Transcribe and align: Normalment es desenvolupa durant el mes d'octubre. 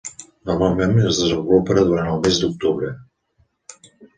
Normalment 0.49 0.95
es 1.09 1.19
desenvolupa 1.23 1.77
durant 1.91 2.09
el 2.15 2.25
mes 2.25 2.41
d'octubre. 2.45 2.91